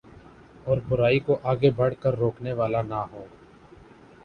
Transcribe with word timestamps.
اور 0.65 0.77
برائی 0.87 1.19
کوآگے 1.25 1.69
بڑھ 1.77 1.95
کر 2.01 2.13
روکنے 2.19 2.53
والا 2.59 2.81
نہ 2.83 3.01
ہو 3.11 3.23